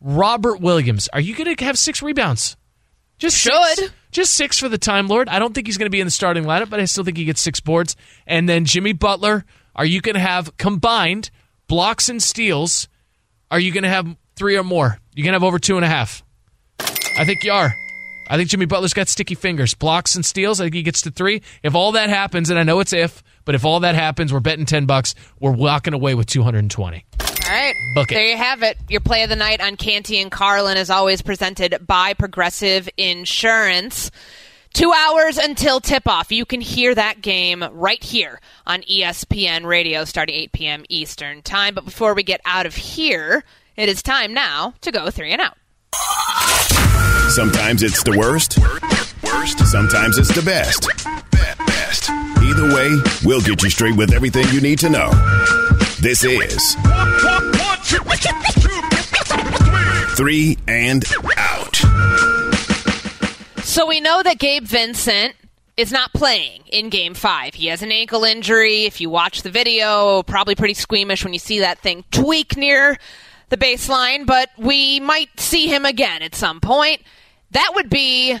[0.00, 2.56] Robert Williams, are you going to have six rebounds?
[3.18, 3.76] Just should.
[3.76, 5.28] Six, just six for the Time Lord.
[5.28, 7.16] I don't think he's going to be in the starting lineup, but I still think
[7.16, 7.96] he gets six boards.
[8.26, 11.30] And then Jimmy Butler, are you going to have combined
[11.66, 12.88] blocks and steals?
[13.50, 14.98] Are you going to have three or more?
[15.14, 16.22] You to have over two and a half?
[16.80, 17.74] I think you are.
[18.30, 19.74] I think Jimmy Butler's got sticky fingers.
[19.74, 21.42] Blocks and steals, I think he gets to three.
[21.62, 24.40] If all that happens, and I know it's if, but if all that happens, we're
[24.40, 25.14] betting 10 bucks.
[25.40, 27.04] We're walking away with 220.
[27.48, 27.74] All right.
[27.94, 28.14] Book it.
[28.14, 28.76] There you have it.
[28.88, 34.10] Your play of the night on Canty and Carlin is always presented by Progressive Insurance.
[34.74, 36.30] Two hours until tip off.
[36.30, 40.84] You can hear that game right here on ESPN Radio starting 8 p.m.
[40.90, 41.74] Eastern Time.
[41.74, 43.42] But before we get out of here,
[43.78, 45.56] it is time now to go three and out.
[47.30, 48.58] Sometimes it's the worst.
[49.22, 49.64] Worst.
[49.70, 50.88] Sometimes it's the best.
[51.30, 52.10] Best.
[52.42, 52.90] Either way,
[53.24, 55.10] we'll get you straight with everything you need to know.
[56.00, 56.74] This is
[60.16, 61.04] Three and
[61.36, 61.76] Out.
[63.64, 65.36] So we know that Gabe Vincent
[65.76, 67.54] is not playing in game five.
[67.54, 68.86] He has an ankle injury.
[68.86, 72.98] If you watch the video, probably pretty squeamish when you see that thing tweak near
[73.48, 77.02] the baseline, but we might see him again at some point.
[77.50, 78.38] That would be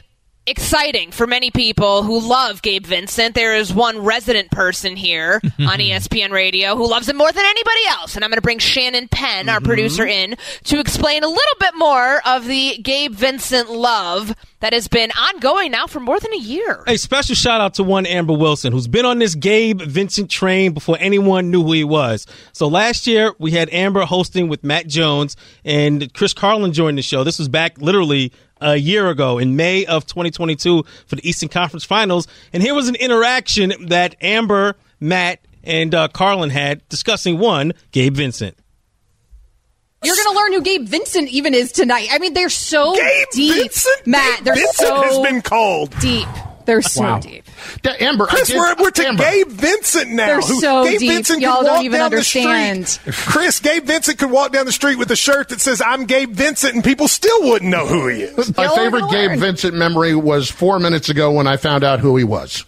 [0.50, 3.34] exciting for many people who love Gabe Vincent.
[3.34, 7.80] There is one resident person here on ESPN Radio who loves him more than anybody
[7.90, 8.16] else.
[8.16, 9.64] And I'm going to bring Shannon Penn, our Mhm.
[9.64, 14.88] producer, in to explain a little bit more of the Gabe Vincent love that has
[14.88, 16.82] been ongoing now for more than a year.
[16.88, 20.72] A special shout out to one Amber Wilson, who's been on this Gabe Vincent train
[20.72, 22.26] before anyone knew who he was.
[22.52, 27.02] So last year we had Amber hosting with Matt Jones and Chris Carlin joined the
[27.02, 27.22] show.
[27.22, 31.84] This was back literally a year ago in May of 2022 for the Eastern Conference
[31.84, 32.26] Finals.
[32.52, 38.14] And here was an interaction that Amber, Matt, and uh, Carlin had discussing one Gabe
[38.14, 38.56] Vincent.
[40.04, 42.08] You're going to learn who Gabe Vincent even is tonight.
[42.12, 42.94] I mean, they're so
[43.32, 43.54] deep.
[43.62, 44.06] Vincent?
[44.06, 45.92] Matt, Gabe they're Vincent so has been called.
[46.00, 46.28] deep.
[46.66, 47.18] They're so Wow.
[47.18, 47.44] deep.
[47.82, 49.22] Da- Amber, I Chris, did- we're, we're to Amber.
[49.24, 50.26] Gabe Vincent now.
[50.26, 51.10] They're who- so Gabe deep.
[51.10, 52.88] Vincent Y'all could don't walk even down the understand.
[52.88, 53.14] street.
[53.14, 56.30] Chris, Gabe Vincent could walk down the street with a shirt that says "I'm Gabe
[56.32, 58.56] Vincent" and people still wouldn't know who he is.
[58.56, 62.24] My favorite Gabe Vincent memory was four minutes ago when I found out who he
[62.24, 62.64] was.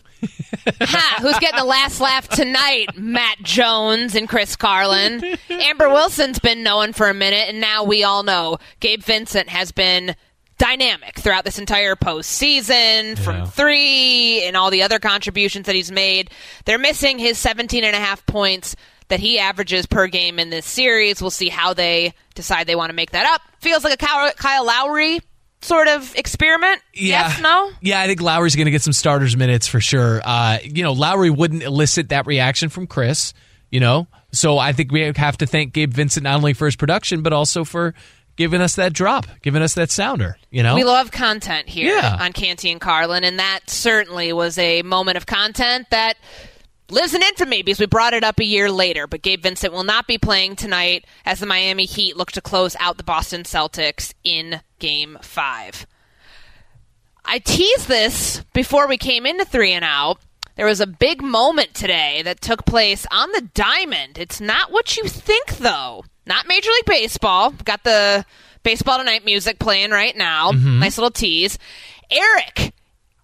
[0.82, 2.88] Ha, who's getting the last laugh tonight?
[2.96, 5.24] Matt Jones and Chris Carlin.
[5.48, 9.72] Amber Wilson's been known for a minute, and now we all know Gabe Vincent has
[9.72, 10.14] been
[10.60, 16.30] dynamic throughout this entire postseason from three and all the other contributions that he's made.
[16.66, 18.76] They're missing his 17 and a half points
[19.08, 21.20] that he averages per game in this series.
[21.22, 23.40] We'll see how they decide they want to make that up.
[23.60, 25.20] Feels like a Kyle, Kyle Lowry
[25.62, 26.82] sort of experiment.
[26.92, 27.28] Yeah.
[27.28, 27.70] Yes, no?
[27.80, 30.20] Yeah, I think Lowry's going to get some starters minutes for sure.
[30.22, 33.32] Uh, you know, Lowry wouldn't elicit that reaction from Chris,
[33.70, 34.06] you know?
[34.32, 37.32] So I think we have to thank Gabe Vincent not only for his production, but
[37.32, 37.94] also for
[38.40, 40.74] giving us that drop, giving us that sounder, you know?
[40.74, 42.16] We love content here Yeah.
[42.18, 46.16] on Canty and Carlin, and that certainly was a moment of content that
[46.88, 49.06] lives in infamy because we brought it up a year later.
[49.06, 52.74] But Gabe Vincent will not be playing tonight as the Miami Heat look to close
[52.80, 55.86] out the Boston Celtics in Game 5.
[57.26, 60.18] I teased this before we came into three and out.
[60.56, 64.18] There was a big moment today that took place on the diamond.
[64.18, 66.04] It's not what you think, though.
[66.26, 67.50] Not Major League Baseball.
[67.64, 68.24] Got the
[68.62, 70.52] baseball tonight music playing right now.
[70.52, 70.78] Mhm.
[70.80, 71.58] Nice little tease.
[72.10, 72.72] Eric,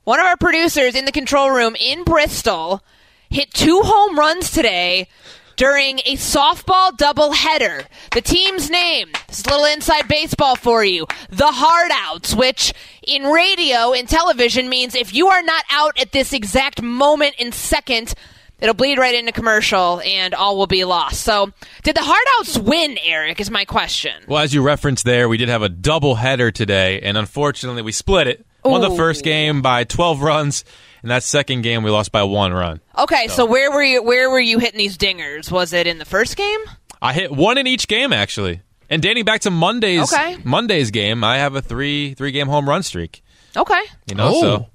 [0.05, 2.83] one of our producers in the control room in Bristol,
[3.29, 5.09] hit two home runs today
[5.57, 7.87] during a softball doubleheader.
[8.13, 12.73] The team's name, this is a little inside baseball for you, the hard outs, which
[13.03, 17.53] in radio and television means if you are not out at this exact moment in
[17.53, 18.15] second,
[18.61, 21.23] it'll bleed right into commercial and all will be lost.
[21.23, 21.53] So,
[21.83, 23.41] did the hard outs win, Eric?
[23.41, 24.13] Is my question.
[24.29, 27.93] Well, as you referenced there, we did have a double header today, and unfortunately, we
[27.93, 28.47] split it.
[28.65, 30.65] Won the first game by 12 runs,
[31.07, 32.81] and that second game we lost by one run.
[32.99, 34.03] Okay, so where were you?
[34.03, 35.53] Where were you hitting these dingers?
[35.53, 36.59] Was it in the first game?
[37.01, 40.37] I hit one in each game actually, and dating back to Monday's Okay.
[40.43, 43.23] Monday's game, I have a three three game home run streak.
[43.57, 43.81] Okay.
[44.09, 44.41] You know, Oh.
[44.41, 44.67] so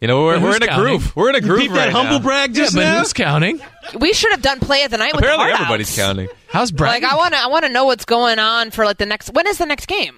[0.00, 0.84] you know we're, we're in a counting?
[0.98, 1.16] groove.
[1.16, 2.24] We're in a You groove peeped that humble now.
[2.24, 2.98] brag just yeah, but now?
[3.00, 3.60] who's counting?
[3.98, 5.96] We should have done play of the night with Apparently, hard everybody's outs.
[5.98, 6.28] counting.
[6.46, 7.02] How's Brad?
[7.02, 9.30] Like I want to, I want to know what's going on for like the next.
[9.32, 10.14] When is the next game?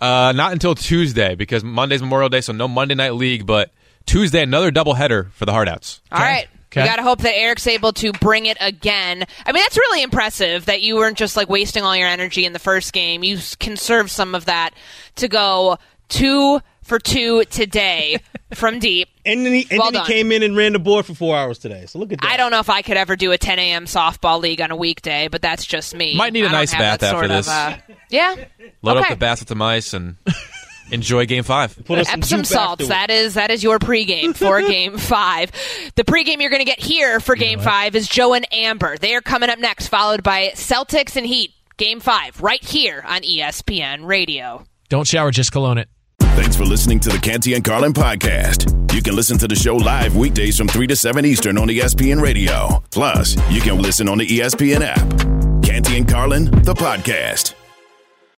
[0.00, 3.46] Uh, not until Tuesday because Monday's Memorial Day, so no Monday night league.
[3.46, 3.70] But
[4.06, 6.00] Tuesday, another double header for the hard outs.
[6.10, 6.48] All right.
[6.72, 6.82] Okay.
[6.82, 9.24] We got to hope that Eric's able to bring it again.
[9.44, 12.52] I mean, that's really impressive that you weren't just like wasting all your energy in
[12.52, 13.24] the first game.
[13.24, 14.70] You s- conserved some of that
[15.16, 15.78] to go
[16.08, 18.18] two for two today
[18.54, 19.08] from deep.
[19.26, 21.36] And then he, and Well then he came in and ran the board for four
[21.36, 21.86] hours today.
[21.86, 22.30] So look at that.
[22.30, 23.86] I don't know if I could ever do a 10 a.m.
[23.86, 26.16] softball league on a weekday, but that's just me.
[26.16, 27.48] Might need a I don't nice have bath after sort of, this.
[27.48, 27.78] uh,
[28.10, 28.36] yeah.
[28.82, 29.06] Load okay.
[29.06, 30.16] up the bath with some ice and
[30.92, 31.76] enjoy Game Five.
[31.88, 32.88] Epsom salts.
[32.88, 35.52] That is that is your pregame for Game Five.
[35.96, 38.96] The pregame you're going to get here for Game Five is Joe and Amber.
[38.98, 41.52] They are coming up next, followed by Celtics and Heat.
[41.76, 44.64] Game Five, right here on ESPN Radio.
[44.90, 45.88] Don't shower, just cologne it.
[46.20, 48.92] Thanks for listening to the Canty and Carlin podcast.
[48.94, 52.20] You can listen to the show live weekdays from 3 to 7 Eastern on ESPN
[52.20, 52.82] Radio.
[52.90, 55.62] Plus, you can listen on the ESPN app.
[55.64, 57.54] Canty and Carlin, the podcast.